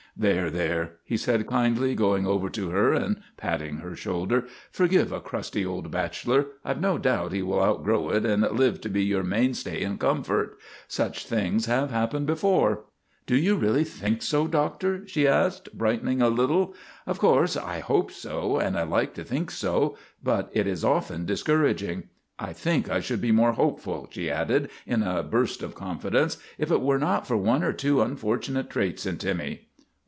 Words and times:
There, 0.17 0.49
there," 0.49 0.97
he 1.05 1.15
said, 1.15 1.47
kindly, 1.47 1.95
going 1.95 2.27
over 2.27 2.49
to 2.49 2.69
her 2.71 2.91
and 2.91 3.21
patting 3.37 3.77
her 3.77 3.95
shoulder." 3.95 4.45
Forgive 4.71 5.09
a 5.13 5.21
crusty 5.21 5.65
old 5.65 5.89
bachelor. 5.89 6.47
I 6.65 6.73
've 6.73 6.81
no 6.81 6.97
doubt 6.97 7.31
he 7.31 7.41
will 7.41 7.61
outgrow 7.63 8.09
it 8.09 8.25
and 8.25 8.41
live 8.43 8.81
to 8.81 8.89
be 8.89 9.03
your 9.05 9.23
mainstay 9.23 9.81
and 9.83 9.97
comfort. 9.97 10.57
Such 10.89 11.25
things 11.25 11.65
have 11.67 11.91
happened 11.91 12.27
before."" 12.27 12.81
Do 13.25 13.37
you 13.37 13.55
really 13.55 13.85
think 13.85 14.21
so, 14.21 14.47
Doctor?" 14.49 15.07
she 15.07 15.25
asked, 15.25 15.65
THE 15.65 15.71
REGENERATION 15.81 16.21
OF 16.21 16.35
TIMMY 16.35 16.35
193 16.37 16.75
brightening 17.07 17.15
a 17.15 17.15
little. 17.15 17.15
"Of 17.15 17.17
course, 17.17 17.55
I 17.55 17.79
hope 17.79 18.11
so, 18.11 18.57
and 18.57 18.77
I 18.77 18.83
like 18.83 19.13
to 19.13 19.23
think 19.23 19.49
so, 19.49 19.95
but 20.21 20.49
it 20.51 20.67
is 20.67 20.83
often 20.83 21.25
discouraging. 21.25 22.09
I 22.37 22.51
think 22.51 22.89
I 22.89 22.99
should 22.99 23.21
be 23.21 23.31
more 23.31 23.53
hopeful," 23.53 24.09
she 24.11 24.29
added 24.29 24.69
in 24.85 25.03
a 25.03 25.23
burst 25.23 25.63
of 25.63 25.73
confidence," 25.73 26.35
if 26.59 26.69
it 26.69 26.81
were 26.81 26.99
not 26.99 27.25
for 27.25 27.37
one 27.37 27.63
or 27.63 27.71
two 27.71 27.95
unfortu 27.97 28.51
nate 28.51 28.69
traits 28.69 29.05
in 29.05 29.15
Timmy." 29.15 29.69